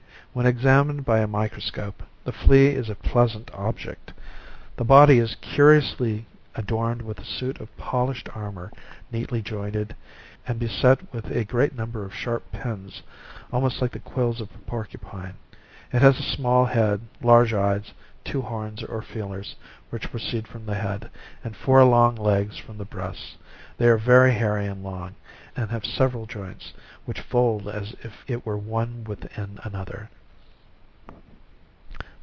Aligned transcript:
When 0.33 0.45
examined 0.45 1.03
by 1.03 1.19
a 1.19 1.27
micros 1.27 1.73
cope, 1.73 2.03
the 2.23 2.31
flea 2.31 2.67
is 2.67 2.87
a 2.89 2.95
pleasant 2.95 3.53
ob 3.53 3.77
ject. 3.79 4.13
The 4.77 4.85
body 4.85 5.19
is 5.19 5.35
curiously 5.41 6.25
adorned 6.55 7.01
with 7.01 7.19
a 7.19 7.25
suit 7.25 7.59
of 7.59 7.75
polished 7.75 8.29
armor, 8.33 8.71
neatly 9.11 9.41
jointed, 9.41 9.93
and 10.47 10.57
bese* 10.57 10.99
with 11.11 11.25
a 11.29 11.43
great 11.43 11.75
number 11.75 12.05
of 12.05 12.15
sharp 12.15 12.49
pins 12.53 13.01
almost 13.51 13.81
like 13.81 13.91
the 13.91 13.99
quills 13.99 14.39
of 14.39 14.47
a 14.55 14.57
porcupine: 14.59 15.33
it 15.91 16.01
has 16.01 16.17
a 16.17 16.23
sma'l 16.37 16.67
head, 16.69 17.01
large 17.21 17.53
eyes, 17.53 17.91
two 18.23 18.41
horns 18.41 18.85
or 18.85 19.01
feelers, 19.01 19.57
which 19.89 20.11
proceed 20.11 20.47
from 20.47 20.65
the 20.65 20.75
head, 20.75 21.09
and 21.43 21.57
four 21.57 21.83
long 21.83 22.15
legs 22.15 22.57
from 22.57 22.77
the 22.77 22.85
breast; 22.85 23.35
they 23.77 23.89
are 23.89 23.97
very 23.97 24.31
hairy 24.31 24.65
and 24.65 24.81
long, 24.81 25.13
and 25.57 25.71
have 25.71 25.83
several 25.85 26.25
joints 26.25 26.71
which 27.03 27.19
fold 27.19 27.67
as 27.67 27.93
it 28.27 28.45
were 28.45 28.55
one 28.57 29.03
with 29.03 29.25
in 29.37 29.59
another. 29.65 30.07